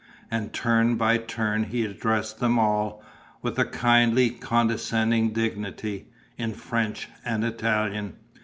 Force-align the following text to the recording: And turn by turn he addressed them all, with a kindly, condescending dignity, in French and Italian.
And 0.31 0.51
turn 0.51 0.95
by 0.95 1.17
turn 1.19 1.65
he 1.65 1.85
addressed 1.85 2.39
them 2.39 2.57
all, 2.57 3.03
with 3.43 3.59
a 3.59 3.65
kindly, 3.65 4.31
condescending 4.31 5.31
dignity, 5.31 6.07
in 6.39 6.55
French 6.55 7.07
and 7.23 7.43
Italian. 7.43 8.15